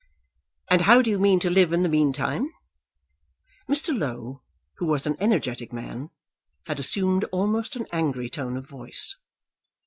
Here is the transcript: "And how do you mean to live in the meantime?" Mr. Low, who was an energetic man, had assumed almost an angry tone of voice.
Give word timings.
"And 0.71 0.81
how 0.81 1.03
do 1.03 1.11
you 1.11 1.19
mean 1.19 1.39
to 1.41 1.49
live 1.51 1.71
in 1.71 1.83
the 1.83 1.87
meantime?" 1.87 2.51
Mr. 3.69 3.95
Low, 3.95 4.41
who 4.77 4.87
was 4.87 5.05
an 5.05 5.15
energetic 5.19 5.71
man, 5.71 6.09
had 6.65 6.79
assumed 6.79 7.25
almost 7.25 7.75
an 7.75 7.85
angry 7.91 8.27
tone 8.27 8.57
of 8.57 8.67
voice. 8.67 9.17